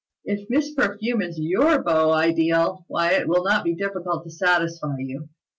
If 0.25 0.49
Miss 0.49 0.73
Perfume 0.73 1.21
is 1.21 1.37
your 1.39 1.83
beau 1.83 2.09
ideal, 2.11 2.85
why 2.87 3.11
it 3.11 3.27
will 3.27 3.43
not 3.43 3.63
be 3.63 3.75
difficult 3.75 4.23
to 4.23 4.31
satisfy 4.31 4.95
you." 4.97 5.29